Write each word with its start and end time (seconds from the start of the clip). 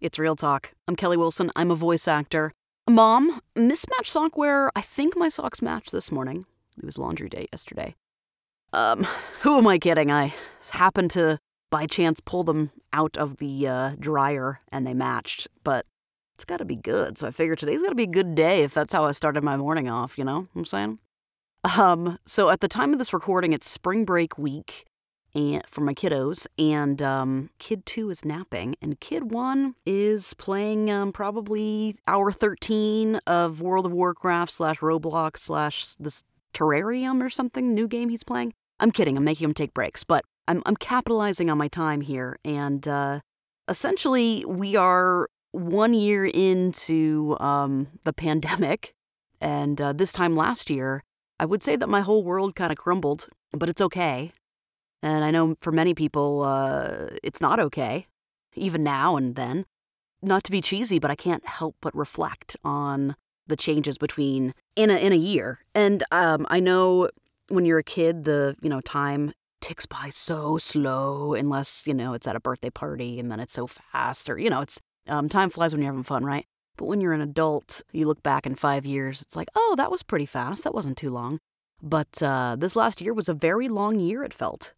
It's 0.00 0.18
Real 0.18 0.34
Talk. 0.34 0.72
I'm 0.88 0.96
Kelly 0.96 1.18
Wilson. 1.18 1.50
I'm 1.54 1.70
a 1.70 1.74
voice 1.74 2.08
actor. 2.08 2.52
Mom, 2.88 3.38
mismatched 3.54 4.10
sock 4.10 4.38
wear. 4.38 4.70
I 4.74 4.80
think 4.80 5.14
my 5.14 5.28
socks 5.28 5.60
matched 5.60 5.92
this 5.92 6.10
morning. 6.10 6.46
It 6.78 6.86
was 6.86 6.96
laundry 6.96 7.28
day 7.28 7.48
yesterday. 7.52 7.94
Um, 8.72 9.06
who 9.42 9.58
am 9.58 9.66
I 9.66 9.76
kidding? 9.76 10.10
I 10.10 10.32
happened 10.70 11.10
to, 11.10 11.38
by 11.70 11.84
chance, 11.84 12.18
pull 12.24 12.44
them 12.44 12.70
out 12.94 13.18
of 13.18 13.36
the 13.36 13.68
uh, 13.68 13.90
dryer 14.00 14.58
and 14.72 14.86
they 14.86 14.94
matched, 14.94 15.48
but 15.64 15.84
it's 16.34 16.46
gotta 16.46 16.64
be 16.64 16.76
good. 16.76 17.18
So 17.18 17.26
I 17.26 17.30
figured 17.30 17.58
today's 17.58 17.82
gotta 17.82 17.94
be 17.94 18.04
a 18.04 18.06
good 18.06 18.34
day 18.34 18.62
if 18.62 18.72
that's 18.72 18.94
how 18.94 19.04
I 19.04 19.12
started 19.12 19.44
my 19.44 19.58
morning 19.58 19.90
off, 19.90 20.16
you 20.16 20.24
know 20.24 20.40
what 20.40 20.56
I'm 20.56 20.64
saying? 20.64 20.98
Um, 21.78 22.18
so 22.24 22.48
at 22.48 22.60
the 22.60 22.68
time 22.68 22.94
of 22.94 22.98
this 22.98 23.12
recording, 23.12 23.52
it's 23.52 23.68
spring 23.68 24.06
break 24.06 24.38
week 24.38 24.86
and 25.34 25.62
for 25.66 25.80
my 25.80 25.94
kiddos, 25.94 26.46
and 26.58 27.00
um, 27.00 27.50
kid 27.58 27.86
two 27.86 28.10
is 28.10 28.24
napping, 28.24 28.74
and 28.82 29.00
kid 29.00 29.30
one 29.30 29.74
is 29.86 30.34
playing 30.34 30.90
um, 30.90 31.12
probably 31.12 31.96
hour 32.06 32.32
thirteen 32.32 33.16
of 33.26 33.60
World 33.60 33.86
of 33.86 33.92
Warcraft 33.92 34.52
slash 34.52 34.78
Roblox 34.78 35.38
slash 35.38 35.94
this 35.96 36.24
Terrarium 36.52 37.22
or 37.22 37.30
something 37.30 37.74
new 37.74 37.86
game 37.86 38.08
he's 38.08 38.24
playing. 38.24 38.54
I'm 38.80 38.90
kidding. 38.90 39.16
I'm 39.16 39.24
making 39.24 39.44
him 39.44 39.54
take 39.54 39.72
breaks, 39.74 40.04
but 40.04 40.24
I'm 40.48 40.62
I'm 40.66 40.76
capitalizing 40.76 41.48
on 41.48 41.58
my 41.58 41.68
time 41.68 42.00
here, 42.00 42.38
and 42.44 42.86
uh, 42.88 43.20
essentially 43.68 44.44
we 44.44 44.76
are 44.76 45.28
one 45.52 45.94
year 45.94 46.26
into 46.26 47.36
um, 47.40 47.88
the 48.04 48.12
pandemic, 48.12 48.94
and 49.40 49.80
uh, 49.80 49.92
this 49.92 50.12
time 50.12 50.34
last 50.36 50.70
year, 50.70 51.02
I 51.38 51.44
would 51.44 51.62
say 51.62 51.76
that 51.76 51.88
my 51.88 52.00
whole 52.00 52.24
world 52.24 52.54
kind 52.54 52.72
of 52.72 52.78
crumbled, 52.78 53.28
but 53.52 53.68
it's 53.68 53.80
okay. 53.80 54.32
And 55.02 55.24
I 55.24 55.30
know 55.30 55.56
for 55.60 55.72
many 55.72 55.94
people, 55.94 56.42
uh, 56.42 57.08
it's 57.22 57.40
not 57.40 57.58
okay, 57.58 58.06
even 58.54 58.82
now 58.82 59.16
and 59.16 59.34
then. 59.34 59.64
Not 60.22 60.44
to 60.44 60.50
be 60.52 60.60
cheesy, 60.60 60.98
but 60.98 61.10
I 61.10 61.14
can't 61.14 61.46
help 61.46 61.76
but 61.80 61.96
reflect 61.96 62.56
on 62.62 63.16
the 63.46 63.56
changes 63.56 63.96
between 63.96 64.54
in 64.76 64.90
a 64.90 64.96
in 64.96 65.12
a 65.12 65.16
year. 65.16 65.60
And 65.74 66.02
um, 66.10 66.46
I 66.50 66.60
know 66.60 67.08
when 67.48 67.64
you're 67.64 67.78
a 67.78 67.82
kid, 67.84 68.24
the 68.24 68.56
you 68.60 68.68
know 68.68 68.80
time 68.82 69.32
ticks 69.60 69.86
by 69.86 70.10
so 70.10 70.58
slow, 70.58 71.34
unless 71.34 71.86
you 71.86 71.94
know 71.94 72.12
it's 72.12 72.26
at 72.26 72.36
a 72.36 72.40
birthday 72.40 72.70
party, 72.70 73.18
and 73.18 73.30
then 73.30 73.40
it's 73.40 73.52
so 73.54 73.66
fast, 73.66 74.28
or 74.28 74.38
you 74.38 74.50
know 74.50 74.60
it's 74.60 74.80
um, 75.08 75.28
time 75.28 75.48
flies 75.48 75.72
when 75.72 75.82
you're 75.82 75.92
having 75.92 76.04
fun, 76.04 76.24
right? 76.24 76.44
But 76.76 76.86
when 76.86 77.00
you're 77.00 77.12
an 77.12 77.20
adult, 77.20 77.82
you 77.92 78.06
look 78.06 78.22
back 78.22 78.46
in 78.46 78.54
five 78.54 78.86
years, 78.86 79.20
it's 79.20 79.36
like, 79.36 79.48
oh, 79.54 79.74
that 79.76 79.90
was 79.90 80.02
pretty 80.02 80.24
fast. 80.24 80.64
That 80.64 80.74
wasn't 80.74 80.96
too 80.96 81.10
long. 81.10 81.38
But 81.82 82.22
uh, 82.22 82.56
this 82.58 82.76
last 82.76 83.00
year 83.00 83.12
was 83.12 83.28
a 83.28 83.34
very 83.34 83.68
long 83.68 84.00
year. 84.00 84.22
It 84.22 84.32
felt 84.32 84.72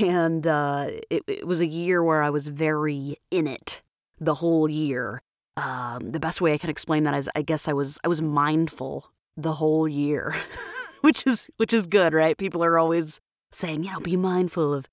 and 0.00 0.46
uh, 0.46 0.90
it, 1.10 1.24
it, 1.26 1.46
was 1.46 1.60
a 1.60 1.66
year 1.66 2.02
where 2.02 2.22
I 2.22 2.30
was 2.30 2.48
very 2.48 3.16
in 3.30 3.46
it 3.46 3.82
the 4.18 4.34
whole 4.34 4.68
year. 4.68 5.20
Um, 5.56 6.12
the 6.12 6.20
best 6.20 6.40
way 6.40 6.54
I 6.54 6.58
can 6.58 6.70
explain 6.70 7.04
that 7.04 7.14
is, 7.14 7.28
I 7.34 7.42
guess 7.42 7.68
I 7.68 7.72
was 7.72 7.98
I 8.04 8.08
was 8.08 8.22
mindful 8.22 9.10
the 9.36 9.54
whole 9.54 9.88
year, 9.88 10.34
which 11.00 11.26
is 11.26 11.50
which 11.56 11.72
is 11.72 11.86
good, 11.86 12.14
right? 12.14 12.38
People 12.38 12.64
are 12.64 12.78
always 12.78 13.20
saying, 13.50 13.84
you 13.84 13.90
know, 13.90 14.00
be 14.00 14.16
mindful 14.16 14.72
of, 14.72 14.88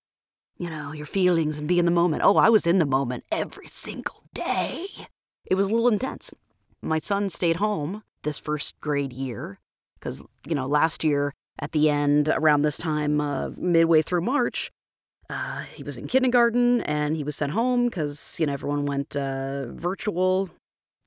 you 0.57 0.69
know, 0.69 0.91
your 0.91 1.05
feelings 1.05 1.59
and 1.59 1.67
be 1.67 1.79
in 1.79 1.85
the 1.85 1.91
moment. 1.91 2.23
Oh, 2.25 2.37
I 2.37 2.49
was 2.49 2.67
in 2.67 2.79
the 2.79 2.85
moment 2.85 3.23
every 3.31 3.67
single 3.67 4.23
day. 4.33 4.87
It 5.45 5.55
was 5.55 5.67
a 5.67 5.73
little 5.73 5.87
intense. 5.87 6.33
My 6.81 6.99
son 6.99 7.29
stayed 7.29 7.57
home 7.57 8.03
this 8.23 8.39
first 8.39 8.79
grade 8.81 9.13
year 9.13 9.59
because 9.99 10.23
you 10.47 10.55
know 10.55 10.65
last 10.65 11.03
year 11.03 11.33
at 11.59 11.73
the 11.73 11.89
end 11.89 12.29
around 12.29 12.61
this 12.61 12.77
time, 12.77 13.19
uh, 13.21 13.49
midway 13.57 14.01
through 14.01 14.21
March, 14.21 14.71
uh, 15.30 15.61
he 15.61 15.83
was 15.83 15.97
in 15.97 16.08
kindergarten 16.08 16.81
and 16.81 17.16
he 17.16 17.23
was 17.23 17.35
sent 17.35 17.52
home 17.52 17.85
because 17.85 18.38
you 18.39 18.45
know 18.45 18.53
everyone 18.53 18.85
went 18.85 19.16
uh, 19.16 19.67
virtual 19.71 20.49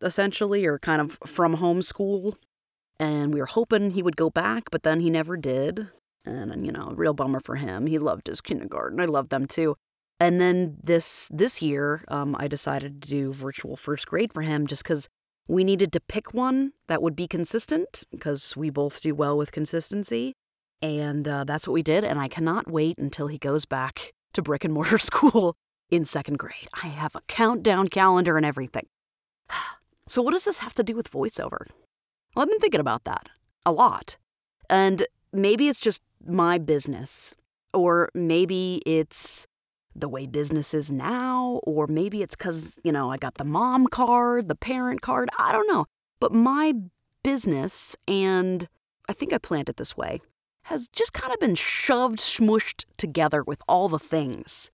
essentially 0.01 0.65
or 0.65 0.79
kind 0.79 1.01
of 1.01 1.19
from 1.27 1.55
home 1.55 1.83
school. 1.83 2.37
And 3.01 3.35
we 3.35 3.41
were 3.41 3.47
hoping 3.47 3.93
he 3.93 4.03
would 4.03 4.17
go 4.17 4.31
back 4.31 4.65
but 4.71 4.85
then 4.85 5.01
he 5.01 5.11
never 5.11 5.37
did. 5.37 5.89
And 6.25 6.65
you 6.65 6.71
know 6.71 6.93
real 6.95 7.15
bummer 7.15 7.41
for 7.41 7.57
him. 7.57 7.87
He 7.87 7.99
loved 7.99 8.29
his 8.29 8.41
kindergarten. 8.41 9.01
I 9.01 9.07
loved 9.07 9.31
them 9.31 9.47
too. 9.47 9.77
And 10.21 10.41
then 10.41 10.77
this 10.81 11.29
this 11.33 11.61
year 11.61 12.05
um, 12.09 12.37
i 12.39 12.47
decided 12.47 13.03
to 13.03 13.09
do 13.09 13.33
virtual 13.33 13.77
first 13.77 14.07
grade 14.07 14.33
for 14.33 14.43
him 14.43 14.69
just 14.69 14.85
because 14.85 15.09
we 15.49 15.65
needed 15.65 15.93
to 15.93 16.01
pick 16.01 16.33
one 16.33 16.73
that 16.87 17.03
would 17.03 17.17
be 17.17 17.27
consistent 17.27 18.05
because 18.13 18.57
we 18.57 18.71
both 18.71 19.01
do 19.01 19.15
well 19.17 19.37
with 19.37 19.51
consistency. 19.51 20.35
And 20.81 21.27
uh, 21.27 21.45
that's 21.45 21.67
what 21.67 21.75
we 21.75 21.83
did. 21.83 22.05
And 22.05 22.19
I 22.19 22.29
cannot 22.29 22.71
wait 22.71 22.99
until 22.99 23.27
he 23.27 23.39
goes 23.39 23.65
back 23.65 24.13
to 24.33 24.43
brick 24.43 24.65
and 24.65 24.75
mortar 24.75 24.99
school 25.11 25.57
in 25.91 26.05
second 26.05 26.39
grade. 26.39 26.69
I 26.83 26.89
have 26.89 27.15
a 27.15 27.21
countdown 27.29 27.89
calendar 27.89 28.37
and 28.37 28.47
everything. 28.47 28.87
So, 30.09 30.21
what 30.21 30.33
does 30.33 30.45
this 30.45 30.59
have 30.59 30.75
to 30.75 30.83
do 30.83 30.97
with 30.97 31.11
voiceover? 31.11 31.69
Well, 32.35 32.43
I've 32.43 32.49
been 32.49 32.59
thinking 32.59 32.81
about 32.81 33.05
that 33.05 33.29
a 33.65 33.73
lot. 33.73 34.19
And 34.69 35.07
maybe 35.33 35.69
it's 35.69 35.81
just 35.81 36.03
my 36.27 36.59
business, 36.59 37.35
or 37.73 38.11
maybe 38.13 38.83
it's 38.85 39.47
the 39.95 40.09
way 40.09 40.27
business 40.27 40.75
is 40.75 40.91
now, 40.91 41.61
or 41.65 41.87
maybe 41.87 42.21
it's 42.21 42.35
because, 42.35 42.79
you 42.83 42.93
know, 42.93 43.11
I 43.11 43.17
got 43.17 43.35
the 43.35 43.45
mom 43.45 43.87
card, 43.87 44.49
the 44.49 44.55
parent 44.55 45.03
card. 45.03 45.29
I 45.39 45.53
don't 45.53 45.69
know. 45.69 45.87
But 46.21 46.33
my 46.33 46.75
business, 47.23 47.97
and 48.09 48.69
I 49.09 49.13
think 49.13 49.33
I 49.33 49.39
planned 49.39 49.69
it 49.69 49.77
this 49.77 49.97
way, 49.97 50.21
has 50.65 50.89
just 50.89 51.13
kind 51.13 51.33
of 51.33 51.41
been 51.41 51.55
shoved, 51.55 52.19
smushed 52.19 52.85
together 52.97 53.43
with 53.43 53.63
all 53.69 53.89
the 53.89 53.99
things. 53.99 54.71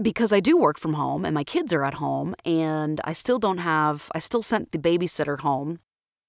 Because 0.00 0.32
I 0.32 0.40
do 0.40 0.56
work 0.56 0.78
from 0.78 0.94
home 0.94 1.24
and 1.24 1.34
my 1.34 1.44
kids 1.44 1.72
are 1.72 1.84
at 1.84 1.94
home, 1.94 2.34
and 2.44 3.00
I 3.04 3.12
still 3.12 3.38
don't 3.38 3.58
have, 3.58 4.10
I 4.14 4.18
still 4.18 4.42
sent 4.42 4.72
the 4.72 4.78
babysitter 4.78 5.40
home. 5.40 5.78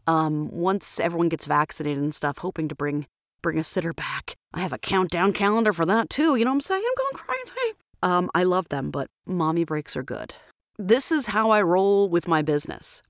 Um, 0.08 0.50
once 0.52 1.00
everyone 1.00 1.30
gets 1.30 1.46
vaccinated 1.46 2.04
and 2.04 2.14
stuff, 2.14 2.40
hoping 2.40 2.68
to 2.68 2.76
bring 2.76 3.08
bring 3.42 3.60
a 3.60 3.64
sitter 3.64 3.94
back. 3.94 4.34
I 4.56 4.62
have 4.62 4.74
a 4.74 4.80
countdown 4.80 5.32
calendar 5.32 5.72
for 5.72 5.86
that 5.86 6.10
too. 6.10 6.36
You 6.36 6.46
know 6.46 6.50
what 6.50 6.56
I'm 6.56 6.62
saying? 6.62 6.82
I'm 6.84 6.96
going 6.98 7.26
crazy. 7.26 7.78
Um, 8.02 8.32
I 8.34 8.44
love 8.44 8.70
them, 8.70 8.90
but 8.90 9.08
mommy 9.28 9.64
breaks 9.64 9.96
are 9.96 10.02
good. 10.02 10.34
This 10.80 11.12
is 11.12 11.28
how 11.28 11.52
I 11.52 11.62
roll 11.62 12.10
with 12.10 12.28
my 12.28 12.42
business 12.42 13.04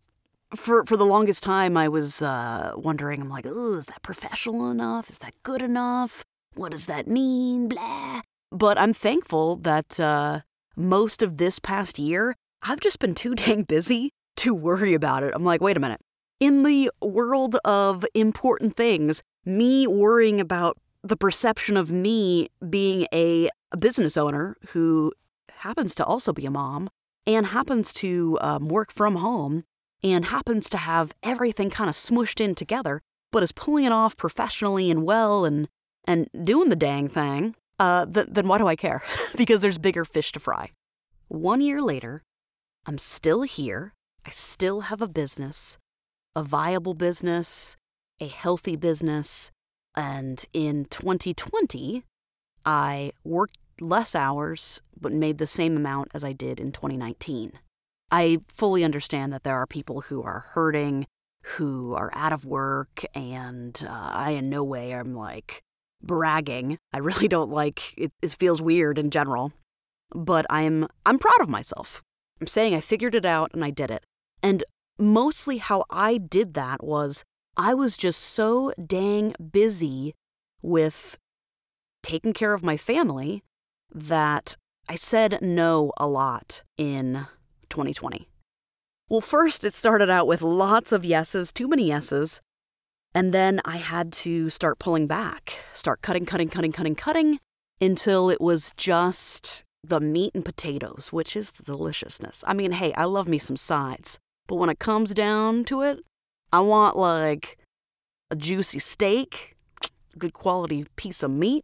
for 0.53 0.85
for 0.85 0.97
the 0.97 1.05
longest 1.05 1.43
time 1.43 1.77
I 1.77 1.87
was 1.87 2.21
uh, 2.21 2.73
wondering. 2.75 3.21
I'm 3.21 3.29
like, 3.29 3.45
oh, 3.47 3.75
is 3.75 3.87
that 3.87 4.01
professional 4.01 4.69
enough? 4.69 5.09
Is 5.09 5.17
that 5.19 5.33
good 5.43 5.61
enough? 5.61 6.23
What 6.55 6.71
does 6.71 6.85
that 6.85 7.07
mean? 7.07 7.67
Blah. 7.67 8.21
But 8.51 8.77
I'm 8.77 8.93
thankful 8.93 9.57
that 9.57 9.99
uh, 9.99 10.41
most 10.75 11.21
of 11.21 11.37
this 11.37 11.59
past 11.59 11.99
year 11.99 12.35
I've 12.63 12.79
just 12.79 12.99
been 12.99 13.15
too 13.15 13.35
dang 13.35 13.63
busy 13.63 14.11
to 14.37 14.53
worry 14.53 14.93
about 14.93 15.23
it. 15.23 15.33
I'm 15.35 15.43
like, 15.43 15.61
wait 15.61 15.77
a 15.77 15.79
minute. 15.79 16.01
In 16.39 16.63
the 16.63 16.91
world 17.01 17.55
of 17.63 18.05
important 18.13 18.75
things, 18.75 19.23
me 19.45 19.87
worrying 19.87 20.41
about 20.41 20.77
the 21.01 21.15
perception 21.15 21.77
of 21.77 21.91
me 21.91 22.49
being 22.67 23.07
a, 23.13 23.49
a 23.71 23.77
business 23.77 24.17
owner 24.17 24.57
who 24.69 25.13
happens 25.59 25.95
to 25.95 26.03
also 26.03 26.33
be 26.33 26.45
a 26.45 26.51
mom 26.51 26.89
and 27.25 27.47
happens 27.47 27.93
to 27.93 28.37
um, 28.41 28.65
work 28.65 28.91
from 28.91 29.17
home 29.17 29.63
and 30.03 30.25
happens 30.25 30.69
to 30.69 30.77
have 30.77 31.13
everything 31.23 31.69
kind 31.69 31.89
of 31.89 31.95
smushed 31.95 32.39
in 32.39 32.55
together, 32.55 33.01
but 33.31 33.43
is 33.43 33.51
pulling 33.51 33.85
it 33.85 33.91
off 33.91 34.17
professionally 34.17 34.91
and 34.91 35.03
well 35.03 35.45
and, 35.45 35.67
and 36.05 36.27
doing 36.43 36.69
the 36.69 36.75
dang 36.75 37.07
thing, 37.07 37.55
uh, 37.79 38.05
th- 38.05 38.27
then 38.29 38.47
why 38.47 38.57
do 38.57 38.67
I 38.67 38.75
care? 38.75 39.03
because 39.37 39.61
there's 39.61 39.77
bigger 39.77 40.05
fish 40.05 40.31
to 40.33 40.39
fry. 40.39 40.71
One 41.27 41.61
year 41.61 41.81
later, 41.81 42.23
I'm 42.85 42.97
still 42.97 43.43
here. 43.43 43.93
I 44.25 44.29
still 44.29 44.81
have 44.81 45.01
a 45.01 45.07
business, 45.07 45.77
a 46.35 46.43
viable 46.43 46.93
business, 46.93 47.75
a 48.19 48.27
healthy 48.27 48.75
business. 48.75 49.51
And 49.95 50.43
in 50.53 50.85
2020, 50.85 52.03
I 52.65 53.11
worked 53.23 53.57
less 53.81 54.15
hours 54.15 54.81
but 54.99 55.11
made 55.11 55.37
the 55.37 55.47
same 55.47 55.75
amount 55.75 56.09
as 56.13 56.23
I 56.23 56.33
did 56.33 56.59
in 56.59 56.71
2019. 56.71 57.53
I 58.11 58.39
fully 58.47 58.83
understand 58.83 59.33
that 59.33 59.43
there 59.43 59.55
are 59.55 59.67
people 59.67 60.01
who 60.01 60.21
are 60.23 60.45
hurting, 60.51 61.07
who 61.43 61.93
are 61.93 62.11
out 62.13 62.33
of 62.33 62.45
work, 62.45 63.03
and 63.13 63.81
uh, 63.87 64.11
I 64.13 64.31
in 64.31 64.49
no 64.49 64.63
way 64.63 64.93
am 64.93 65.13
like 65.13 65.61
bragging. 66.01 66.77
I 66.93 66.99
really 66.99 67.27
don't 67.27 67.49
like 67.49 67.97
it, 67.97 68.11
it 68.21 68.31
feels 68.31 68.61
weird 68.61 68.99
in 68.99 69.09
general. 69.09 69.53
But 70.13 70.45
I'm 70.49 70.87
I'm 71.05 71.19
proud 71.19 71.41
of 71.41 71.49
myself. 71.49 72.03
I'm 72.39 72.47
saying 72.47 72.75
I 72.75 72.81
figured 72.81 73.15
it 73.15 73.25
out 73.25 73.51
and 73.53 73.63
I 73.63 73.71
did 73.71 73.89
it. 73.89 74.05
And 74.43 74.63
mostly 74.99 75.57
how 75.57 75.85
I 75.89 76.17
did 76.17 76.53
that 76.53 76.83
was 76.83 77.23
I 77.57 77.73
was 77.73 77.97
just 77.97 78.19
so 78.21 78.73
dang 78.85 79.33
busy 79.51 80.13
with 80.61 81.17
taking 82.03 82.33
care 82.33 82.53
of 82.53 82.63
my 82.63 82.77
family 82.77 83.43
that 83.93 84.57
I 84.87 84.95
said 84.95 85.39
no 85.41 85.91
a 85.97 86.07
lot 86.07 86.63
in 86.77 87.25
2020? 87.75 88.27
Well, 89.09 89.21
first, 89.21 89.63
it 89.63 89.73
started 89.73 90.09
out 90.09 90.27
with 90.27 90.41
lots 90.41 90.91
of 90.91 91.05
yeses, 91.05 91.51
too 91.51 91.67
many 91.67 91.87
yeses. 91.87 92.41
And 93.13 93.33
then 93.33 93.61
I 93.63 93.77
had 93.77 94.11
to 94.23 94.49
start 94.49 94.79
pulling 94.79 95.07
back, 95.07 95.59
start 95.73 96.01
cutting, 96.01 96.25
cutting, 96.25 96.49
cutting, 96.49 96.71
cutting, 96.71 96.95
cutting 96.95 97.39
until 97.79 98.29
it 98.29 98.41
was 98.41 98.73
just 98.77 99.63
the 99.83 99.99
meat 99.99 100.31
and 100.33 100.43
potatoes, 100.43 101.09
which 101.11 101.35
is 101.35 101.51
the 101.51 101.63
deliciousness. 101.63 102.43
I 102.47 102.53
mean, 102.53 102.71
hey, 102.71 102.93
I 102.93 103.05
love 103.05 103.27
me 103.27 103.37
some 103.37 103.57
sides, 103.57 104.19
but 104.47 104.55
when 104.55 104.69
it 104.69 104.79
comes 104.79 105.13
down 105.13 105.65
to 105.65 105.81
it, 105.81 105.99
I 106.51 106.61
want 106.61 106.97
like 106.97 107.57
a 108.31 108.35
juicy 108.35 108.79
steak, 108.79 109.55
good 110.17 110.33
quality 110.33 110.85
piece 110.95 111.21
of 111.21 111.31
meat, 111.31 111.63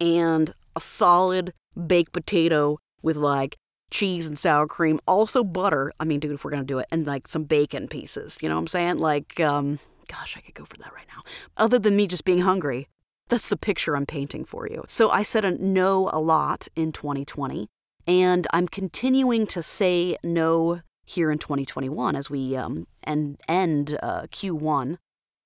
and 0.00 0.52
a 0.74 0.80
solid 0.80 1.52
baked 1.86 2.12
potato 2.12 2.78
with 3.02 3.16
like 3.16 3.56
cheese 3.90 4.28
and 4.28 4.38
sour 4.38 4.66
cream, 4.66 5.00
also 5.06 5.44
butter. 5.44 5.92
I 6.00 6.04
mean, 6.04 6.20
dude, 6.20 6.32
if 6.32 6.44
we're 6.44 6.50
gonna 6.50 6.64
do 6.64 6.78
it, 6.78 6.86
and 6.90 7.06
like 7.06 7.28
some 7.28 7.44
bacon 7.44 7.88
pieces. 7.88 8.38
You 8.40 8.48
know 8.48 8.54
what 8.56 8.60
I'm 8.60 8.66
saying? 8.68 8.98
Like, 8.98 9.38
um, 9.40 9.78
gosh, 10.08 10.36
I 10.36 10.40
could 10.40 10.54
go 10.54 10.64
for 10.64 10.76
that 10.78 10.92
right 10.94 11.06
now. 11.14 11.22
Other 11.56 11.78
than 11.78 11.96
me 11.96 12.06
just 12.06 12.24
being 12.24 12.40
hungry, 12.40 12.88
that's 13.28 13.48
the 13.48 13.56
picture 13.56 13.96
I'm 13.96 14.06
painting 14.06 14.44
for 14.44 14.68
you. 14.68 14.84
So 14.88 15.10
I 15.10 15.22
said 15.22 15.44
a 15.44 15.52
no 15.52 16.10
a 16.12 16.18
lot 16.18 16.68
in 16.74 16.92
2020, 16.92 17.68
and 18.06 18.46
I'm 18.52 18.68
continuing 18.68 19.46
to 19.48 19.62
say 19.62 20.16
no 20.22 20.80
here 21.06 21.30
in 21.30 21.38
2021 21.38 22.16
as 22.16 22.30
we 22.30 22.56
um, 22.56 22.86
end, 23.04 23.40
end 23.48 23.98
uh, 24.02 24.22
Q1. 24.22 24.96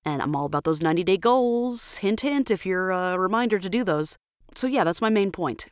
And 0.07 0.21
I'm 0.21 0.35
all 0.35 0.45
about 0.45 0.63
those 0.63 0.81
90 0.81 1.03
day 1.03 1.17
goals. 1.17 1.97
Hint, 1.97 2.21
hint, 2.21 2.51
if 2.51 2.65
you're 2.65 2.91
a 2.91 3.17
reminder 3.17 3.57
to 3.59 3.69
do 3.69 3.83
those. 3.83 4.17
So, 4.55 4.67
yeah, 4.67 4.83
that's 4.83 5.01
my 5.01 5.09
main 5.09 5.31
point. 5.31 5.67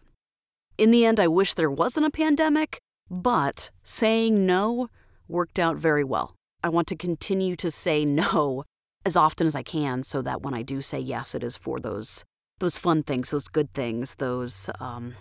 In 0.78 0.92
the 0.92 1.06
end, 1.06 1.20
I 1.20 1.28
wish 1.28 1.54
there 1.54 1.70
wasn't 1.70 2.06
a 2.06 2.12
pandemic, 2.12 2.80
but 3.10 3.70
saying 3.84 4.46
no 4.46 4.90
worked 5.28 5.60
out 5.60 5.78
very 5.78 6.04
well. 6.04 6.36
I 6.64 6.70
want 6.70 6.88
to 6.88 6.96
continue 6.96 7.56
to 7.58 7.70
say 7.70 8.06
no 8.24 8.64
as 9.06 9.16
often 9.16 9.48
as 9.48 9.56
I 9.56 9.64
can 9.64 10.04
so 10.04 10.22
that 10.22 10.42
when 10.42 10.54
I 10.54 10.64
do 10.64 10.82
say 10.82 11.00
yes, 11.00 11.36
it 11.36 11.44
is 11.44 11.56
for 11.56 11.80
those 11.80 12.24
those 12.60 12.78
fun 12.78 13.04
things, 13.04 13.32
those 13.32 13.48
good 13.48 13.72
things, 13.72 14.16
those 14.16 14.70
um 14.80 15.16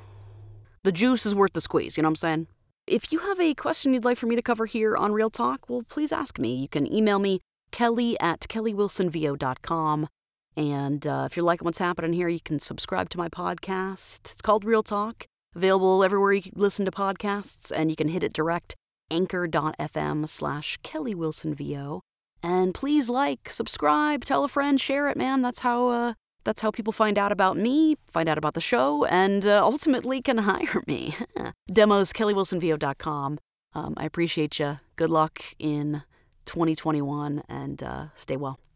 the 0.84 0.92
juice 0.92 1.26
is 1.26 1.34
worth 1.34 1.52
the 1.52 1.60
squeeze, 1.60 1.96
you 1.96 2.02
know 2.02 2.08
what 2.08 2.12
I'm 2.12 2.16
saying? 2.16 2.46
If 2.86 3.12
you 3.12 3.20
have 3.20 3.38
a 3.38 3.54
question 3.54 3.94
you'd 3.94 4.04
like 4.04 4.18
for 4.18 4.26
me 4.26 4.34
to 4.34 4.42
cover 4.42 4.66
here 4.66 4.96
on 4.96 5.12
Real 5.12 5.30
Talk, 5.30 5.68
well, 5.68 5.82
please 5.88 6.10
ask 6.10 6.38
me. 6.40 6.54
You 6.54 6.68
can 6.68 6.92
email 6.92 7.20
me, 7.20 7.40
kelly 7.70 8.18
at 8.20 8.40
kellywilsonvo.com. 8.40 10.08
And 10.56 11.06
uh, 11.06 11.24
if 11.26 11.36
you're 11.36 11.44
liking 11.44 11.64
what's 11.64 11.78
happening 11.78 12.12
here, 12.12 12.28
you 12.28 12.40
can 12.40 12.58
subscribe 12.58 13.08
to 13.10 13.18
my 13.18 13.28
podcast. 13.28 14.20
It's 14.20 14.42
called 14.42 14.64
Real 14.64 14.82
Talk, 14.82 15.26
available 15.54 16.04
everywhere 16.04 16.32
you 16.32 16.42
listen 16.54 16.84
to 16.84 16.90
podcasts, 16.90 17.72
and 17.74 17.90
you 17.90 17.96
can 17.96 18.08
hit 18.08 18.22
it 18.22 18.32
direct, 18.32 18.74
anchor.fm 19.10 20.28
slash 20.28 20.78
kellywilsonvo. 20.82 22.00
And 22.42 22.74
please 22.74 23.08
like, 23.08 23.48
subscribe, 23.48 24.24
tell 24.24 24.44
a 24.44 24.48
friend, 24.48 24.80
share 24.80 25.08
it, 25.08 25.16
man. 25.16 25.42
That's 25.42 25.60
how 25.60 25.88
uh, 25.88 26.12
that's 26.44 26.60
how 26.60 26.70
people 26.70 26.92
find 26.92 27.18
out 27.18 27.30
about 27.30 27.56
me, 27.56 27.96
find 28.06 28.28
out 28.28 28.38
about 28.38 28.54
the 28.54 28.60
show, 28.60 29.04
and 29.04 29.46
uh, 29.46 29.62
ultimately 29.62 30.20
can 30.20 30.38
hire 30.50 30.82
me. 30.86 31.14
Demos, 31.72 32.12
kellywilsonvo.com. 32.12 33.38
Um, 33.74 33.94
I 33.96 34.04
appreciate 34.04 34.58
you. 34.58 34.80
Good 34.96 35.10
luck 35.10 35.40
in 35.58 36.02
2021 36.44 37.42
and 37.48 37.82
uh, 37.82 38.06
stay 38.14 38.36
well. 38.36 38.62